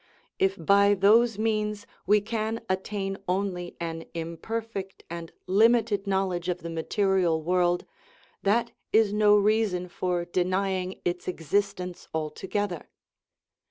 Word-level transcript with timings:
If 0.39 0.55
by 0.57 0.95
those 0.95 1.37
means 1.37 1.85
we 2.07 2.21
can 2.21 2.61
attain 2.67 3.19
only 3.27 3.77
an 3.79 4.05
imperfect 4.15 5.03
and 5.11 5.31
limited 5.45 6.07
knowledge 6.07 6.49
of 6.49 6.61
the 6.63 6.71
material 6.71 7.39
world, 7.39 7.85
that 8.41 8.71
is 8.91 9.13
no 9.13 9.37
reason 9.37 9.87
for 9.87 10.25
denying 10.25 10.99
its 11.05 11.27
exist 11.27 11.79
ence 11.79 12.07
altogether. 12.15 12.89